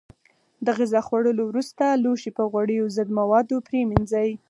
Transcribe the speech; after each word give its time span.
د 0.65 0.67
غذا 0.77 1.01
خوړلو 1.07 1.43
وروسته 1.47 1.85
لوښي 2.03 2.31
په 2.37 2.43
غوړیو 2.51 2.93
ضد 2.95 3.09
موادو 3.19 3.57
پرېمنځئ. 3.67 4.29